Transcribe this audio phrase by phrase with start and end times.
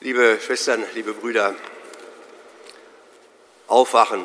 [0.00, 1.56] Liebe Schwestern, liebe Brüder,
[3.66, 4.22] aufwachen,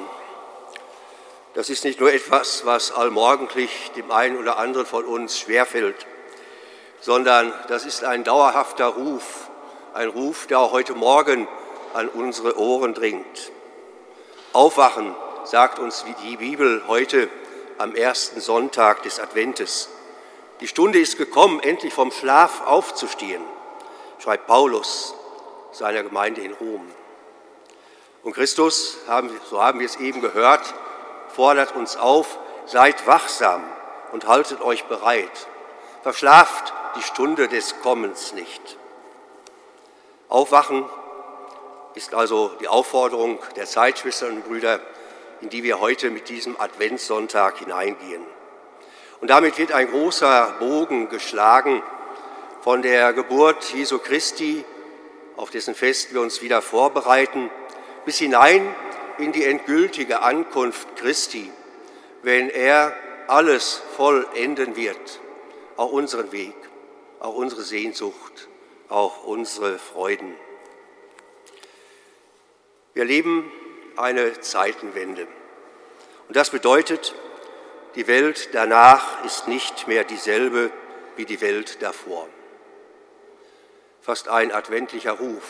[1.55, 6.05] das ist nicht nur etwas, was allmorgendlich dem einen oder anderen von uns schwerfällt,
[7.01, 9.49] sondern das ist ein dauerhafter Ruf,
[9.95, 11.47] ein Ruf, der auch heute Morgen
[11.95, 13.51] an unsere Ohren dringt.
[14.51, 17.29] Aufwachen, sagt uns die Bibel heute
[17.79, 19.89] am ersten Sonntag des Adventes.
[20.59, 23.41] Die Stunde ist gekommen, endlich vom Schlaf aufzustehen,
[24.19, 25.15] schreibt Paulus
[25.73, 26.89] seiner Gemeinde in Rom.
[28.23, 28.97] Und Christus,
[29.49, 30.73] so haben wir es eben gehört,
[31.27, 33.63] fordert uns auf, seid wachsam
[34.13, 35.47] und haltet euch bereit.
[36.03, 38.77] Verschlaft die Stunde des Kommens nicht.
[40.29, 40.85] Aufwachen
[41.95, 44.79] ist also die Aufforderung der Zeitschwestern und Brüder,
[45.41, 48.23] in die wir heute mit diesem Adventssonntag hineingehen.
[49.21, 51.83] Und damit wird ein großer Bogen geschlagen
[52.61, 54.63] von der Geburt Jesu Christi
[55.35, 57.49] auf dessen Fest wir uns wieder vorbereiten,
[58.05, 58.75] bis hinein
[59.17, 61.51] in die endgültige Ankunft Christi,
[62.21, 62.95] wenn er
[63.27, 65.19] alles vollenden wird,
[65.77, 66.55] auch unseren Weg,
[67.19, 68.47] auch unsere Sehnsucht,
[68.89, 70.35] auch unsere Freuden.
[72.93, 73.51] Wir leben
[73.95, 75.27] eine Zeitenwende.
[76.27, 77.15] Und das bedeutet,
[77.95, 80.71] die Welt danach ist nicht mehr dieselbe
[81.15, 82.27] wie die Welt davor
[84.03, 85.43] fast ein adventlicher Ruf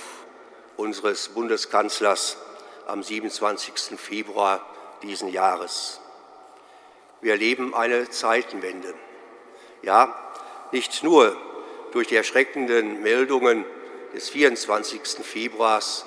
[0.78, 2.38] unseres Bundeskanzlers
[2.86, 4.00] am 27.
[4.00, 4.64] Februar
[5.02, 6.00] diesen Jahres.
[7.20, 8.94] Wir erleben eine Zeitenwende.
[9.82, 10.16] Ja,
[10.72, 11.36] nicht nur
[11.94, 13.66] durch die erschreckenden Meldungen
[14.14, 15.02] des 24.
[15.24, 16.06] Februars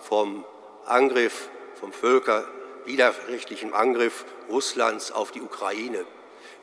[0.00, 0.44] vom
[0.86, 6.04] Angriff, vom völkerwiderrechtlichen Angriff Russlands auf die Ukraine.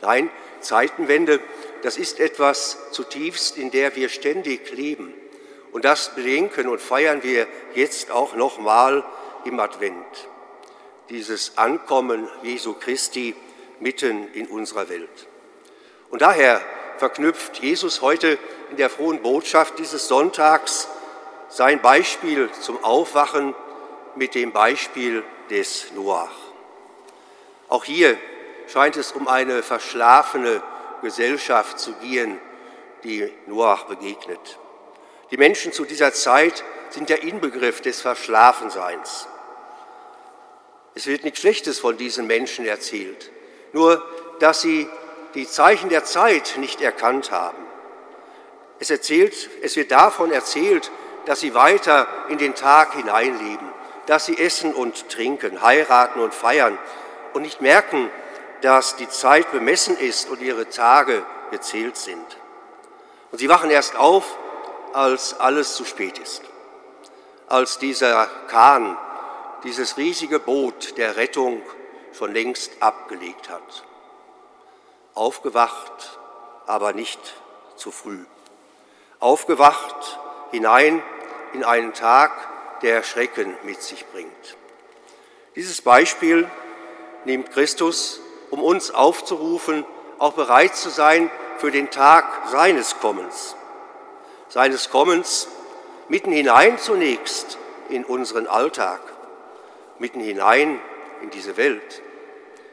[0.02, 1.40] Nein, Zeitenwende,
[1.82, 5.14] das ist etwas zutiefst, in der wir ständig leben.
[5.72, 9.04] Und das bedenken und feiern wir jetzt auch nochmal
[9.46, 10.28] im Advent.
[11.10, 13.36] Dieses Ankommen Jesu Christi
[13.80, 15.28] mitten in unserer Welt.
[16.10, 16.62] Und daher
[16.98, 18.38] verknüpft Jesus heute
[18.70, 20.88] in der frohen Botschaft dieses Sonntags
[21.50, 23.56] sein Beispiel zum Aufwachen
[24.16, 26.32] mit dem Beispiel des Noach.
[27.68, 28.18] Auch hier
[28.72, 30.64] scheint es um eine verschlafene
[31.02, 32.40] Gesellschaft zu gehen,
[33.04, 34.60] die Noach begegnet.
[35.32, 39.28] Die Menschen zu dieser Zeit sind der Inbegriff des Verschlafenseins.
[40.94, 43.32] Es wird nichts Schlechtes von diesen Menschen erzählt,
[43.72, 44.04] nur
[44.40, 44.90] dass sie
[45.36, 47.66] die Zeichen der Zeit nicht erkannt haben.
[48.80, 50.92] Es, erzählt, es wird davon erzählt,
[51.26, 53.70] dass sie weiter in den Tag hineinleben,
[54.08, 56.78] dass sie essen und trinken, heiraten und feiern
[57.34, 58.10] und nicht merken,
[58.62, 62.26] dass die Zeit bemessen ist und ihre Tage gezählt sind.
[63.32, 64.38] Und sie wachen erst auf,
[64.94, 66.42] als alles zu spät ist,
[67.48, 68.98] als dieser Kahn,
[69.64, 71.62] dieses riesige Boot der Rettung
[72.14, 73.84] schon längst abgelegt hat.
[75.14, 76.20] Aufgewacht,
[76.68, 77.20] aber nicht
[77.76, 78.26] zu früh.
[79.20, 80.20] Aufgewacht
[80.52, 81.04] hinein
[81.54, 82.32] in einen Tag,
[82.82, 84.58] der Schrecken mit sich bringt.
[85.56, 86.50] Dieses Beispiel
[87.26, 88.21] nimmt Christus,
[88.52, 89.86] um uns aufzurufen,
[90.20, 93.56] auch bereit zu sein für den Tag seines Kommens
[94.52, 95.48] seines Kommens
[96.10, 97.58] mitten hinein zunächst
[97.88, 99.00] in unseren Alltag,
[99.98, 100.80] mitten hinein
[101.22, 102.02] in diese Welt.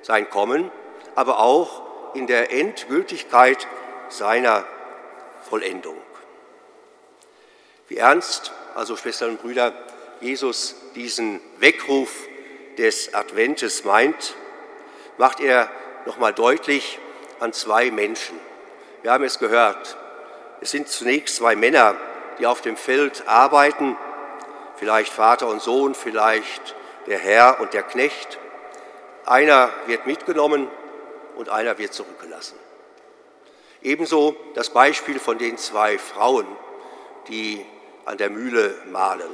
[0.02, 0.72] Sein Kommen,
[1.14, 3.68] aber auch in der Endgültigkeit
[4.08, 4.64] seiner
[5.48, 5.96] Vollendung.
[7.86, 9.72] Wie ernst, also Schwestern und Brüder,
[10.20, 12.10] Jesus diesen Weckruf
[12.76, 14.34] des Adventes meint,
[15.18, 15.70] macht er
[16.06, 16.98] nochmal deutlich
[17.40, 18.38] an zwei Menschen.
[19.02, 19.96] Wir haben es gehört,
[20.60, 21.96] es sind zunächst zwei Männer,
[22.38, 23.96] die auf dem Feld arbeiten,
[24.76, 26.74] vielleicht Vater und Sohn, vielleicht
[27.06, 28.38] der Herr und der Knecht.
[29.26, 30.68] Einer wird mitgenommen
[31.36, 32.58] und einer wird zurückgelassen.
[33.82, 36.46] Ebenso das Beispiel von den zwei Frauen,
[37.28, 37.64] die
[38.04, 39.30] an der Mühle mahlen.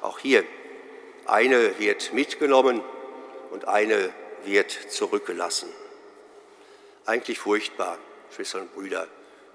[0.00, 0.44] Auch hier,
[1.26, 2.82] eine wird mitgenommen
[3.50, 4.12] und eine
[4.46, 5.68] wird zurückgelassen.
[7.06, 7.98] Eigentlich furchtbar,
[8.34, 9.08] Schwestern und Brüder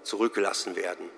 [0.04, 1.10] zurückgelassen werden.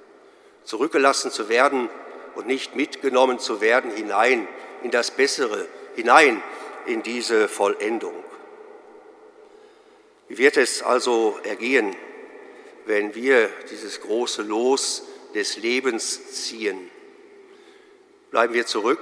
[0.64, 1.90] Zurückgelassen zu werden
[2.36, 4.48] und nicht mitgenommen zu werden hinein
[4.84, 6.42] in das Bessere, hinein
[6.86, 8.24] in diese Vollendung.
[10.28, 11.96] Wie wird es also ergehen,
[12.86, 16.90] wenn wir dieses große Los des Lebens ziehen?
[18.32, 19.00] Bleiben wir zurück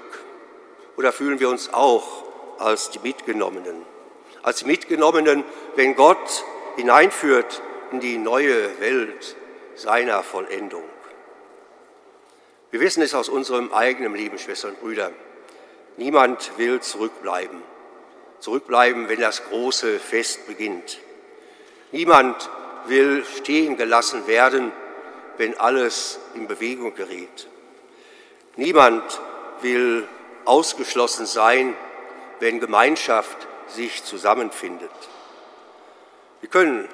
[0.96, 2.24] oder fühlen wir uns auch
[2.60, 3.97] als die Mitgenommenen?
[4.44, 5.44] Als Mitgenommenen,
[5.76, 6.46] wenn Gott
[6.76, 7.62] hineinführt
[7.92, 9.36] in die neue Welt,
[9.76, 10.84] seiner Vollendung.
[12.72, 15.12] Wir wissen es aus unserem eigenen Leben, Schwestern und Brüder.
[15.98, 17.62] Niemand will zurückbleiben.
[18.40, 21.00] Zurückbleiben, wenn das große Fest beginnt.
[21.92, 22.50] Niemand
[22.88, 24.72] will stehen gelassen werden,
[25.38, 27.48] wenn alles in Bewegung gerät.
[28.56, 29.22] Niemand
[29.62, 30.08] will
[30.46, 31.76] ausgeschlossen sein,
[32.40, 34.92] wenn Gemeinschaft sich zusammenfindet.
[36.42, 36.88] Wir können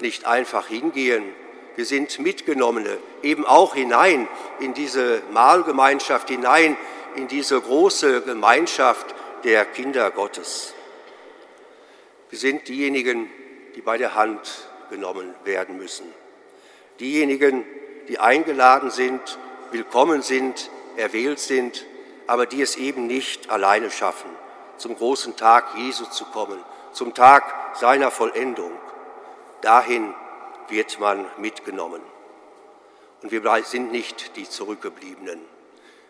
[0.00, 1.24] nicht einfach hingehen,
[1.76, 4.28] wir sind Mitgenommene, eben auch hinein
[4.60, 6.76] in diese Mahlgemeinschaft, hinein
[7.16, 10.72] in diese große Gemeinschaft der Kinder Gottes.
[12.30, 13.30] Wir sind diejenigen,
[13.74, 16.06] die bei der Hand genommen werden müssen.
[17.00, 17.64] Diejenigen,
[18.08, 19.38] die eingeladen sind,
[19.72, 21.84] willkommen sind, erwählt sind,
[22.26, 24.30] aber die es eben nicht alleine schaffen,
[24.76, 26.58] zum großen Tag Jesu zu kommen,
[26.92, 28.72] zum Tag seiner Vollendung.
[29.60, 30.14] Dahin
[30.68, 32.00] wird man mitgenommen.
[33.22, 35.40] Und wir sind nicht die Zurückgebliebenen.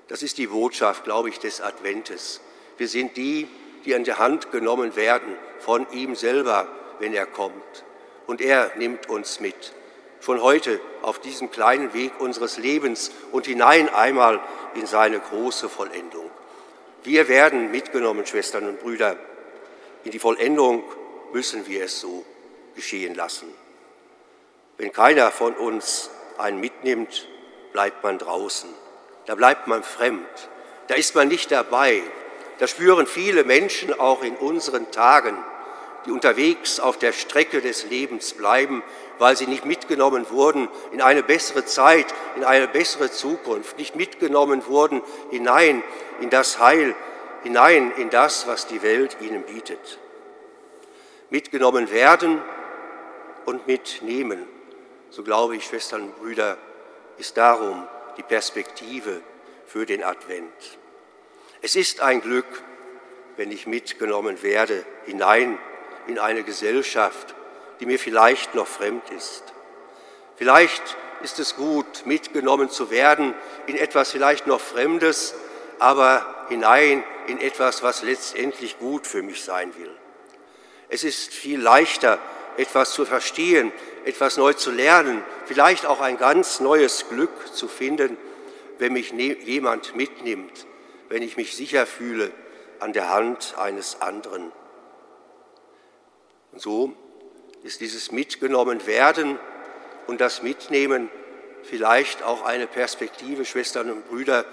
[0.08, 2.40] Das ist die Botschaft, glaube ich, des Adventes.
[2.76, 3.48] Wir sind die,
[3.84, 6.66] die an der Hand genommen werden von ihm selber,
[6.98, 7.84] wenn er kommt.
[8.26, 9.72] Und er nimmt uns mit.
[10.20, 14.40] Von heute auf diesem kleinen Weg unseres Lebens und hinein einmal
[14.74, 16.30] in seine große Vollendung.
[17.04, 19.16] Wir werden mitgenommen, Schwestern und Brüder.
[20.04, 20.82] In die Vollendung
[21.32, 22.24] müssen wir es so
[22.74, 23.52] geschehen lassen.
[24.78, 27.28] Wenn keiner von uns einen mitnimmt,
[27.72, 28.70] bleibt man draußen.
[29.26, 30.48] Da bleibt man fremd.
[30.88, 32.02] Da ist man nicht dabei.
[32.58, 35.36] Da spüren viele Menschen auch in unseren Tagen,
[36.06, 38.82] die unterwegs auf der Strecke des Lebens bleiben,
[39.18, 42.06] weil sie nicht mitgenommen wurden in eine bessere Zeit,
[42.36, 45.82] in eine bessere Zukunft, nicht mitgenommen wurden hinein
[46.20, 46.94] in das Heil,
[47.42, 49.98] hinein in das, was die Welt ihnen bietet.
[51.30, 52.42] Mitgenommen werden
[53.44, 54.46] und mitnehmen
[55.14, 56.58] so glaube ich, Schwestern und Brüder,
[57.18, 57.86] ist darum
[58.16, 59.20] die Perspektive
[59.64, 60.78] für den Advent.
[61.62, 62.64] Es ist ein Glück,
[63.36, 65.58] wenn ich mitgenommen werde hinein
[66.06, 67.34] in eine Gesellschaft,
[67.80, 69.44] die mir vielleicht noch fremd ist.
[70.36, 73.34] Vielleicht ist es gut, mitgenommen zu werden
[73.66, 75.34] in etwas vielleicht noch Fremdes,
[75.78, 79.90] aber hinein in etwas, was letztendlich gut für mich sein will.
[80.88, 82.18] Es ist viel leichter,
[82.56, 83.72] etwas zu verstehen,
[84.04, 88.16] etwas neu zu lernen, vielleicht auch ein ganz neues Glück zu finden,
[88.78, 90.66] wenn mich jemand mitnimmt,
[91.08, 92.30] wenn ich mich sicher fühle
[92.80, 94.52] an der Hand eines anderen.
[96.54, 96.92] Und so
[97.64, 99.40] ist dieses Mitgenommen werden
[100.06, 101.10] und das Mitnehmen
[101.64, 104.44] vielleicht auch eine Perspektive, Schwestern und Brüder,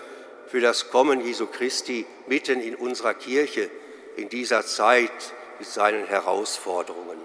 [0.47, 3.69] für das Kommen Jesu Christi mitten in unserer Kirche
[4.15, 5.11] in dieser Zeit
[5.59, 7.19] mit seinen Herausforderungen.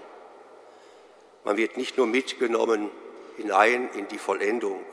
[1.43, 2.91] Man wird nicht nur mitgenommen
[3.35, 4.85] hinein in die Vollendung,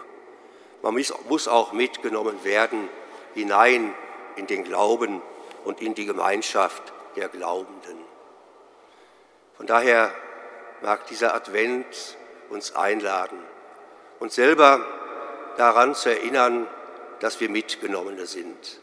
[0.80, 0.94] man
[1.28, 2.88] muss auch mitgenommen werden
[3.34, 3.92] hinein
[4.37, 5.20] in den Glauben
[5.64, 6.82] und in die Gemeinschaft
[7.16, 8.13] der Glaubenden.
[9.56, 10.12] Von daher
[10.82, 12.16] mag dieser Advent
[12.50, 13.38] uns einladen,
[14.18, 14.84] uns selber
[15.56, 16.66] daran zu erinnern,
[17.20, 18.80] dass wir Mitgenommene sind,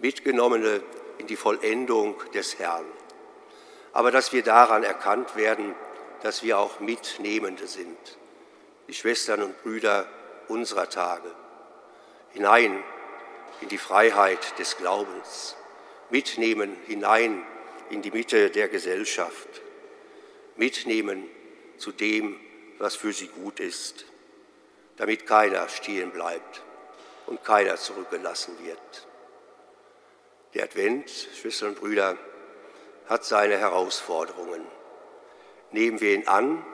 [0.00, 0.82] Mitgenommene
[1.18, 2.84] in die Vollendung des Herrn.
[3.92, 5.74] Aber dass wir daran erkannt werden,
[6.22, 7.98] dass wir auch Mitnehmende sind,
[8.88, 10.06] die Schwestern und Brüder
[10.48, 11.30] unserer Tage,
[12.30, 12.82] hinein
[13.60, 15.56] in die Freiheit des Glaubens,
[16.10, 17.44] mitnehmen hinein
[17.90, 19.62] in die Mitte der Gesellschaft,
[20.56, 21.28] mitnehmen
[21.78, 22.38] zu dem,
[22.78, 24.06] was für sie gut ist,
[24.96, 26.62] damit keiner stehen bleibt
[27.26, 29.06] und keiner zurückgelassen wird.
[30.54, 32.18] Der Advent, Schwestern und Brüder,
[33.06, 34.66] hat seine Herausforderungen.
[35.70, 36.64] Nehmen wir ihn an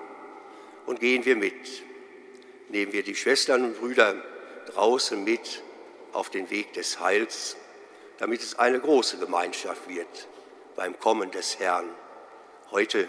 [0.87, 1.83] und gehen wir mit.
[2.69, 4.17] Nehmen wir die Schwestern und Brüder
[4.67, 5.63] draußen mit
[6.13, 7.57] auf den Weg des Heils,
[8.19, 10.29] damit es eine große Gemeinschaft wird
[10.75, 11.89] beim Kommen des Herrn,
[12.71, 13.09] heute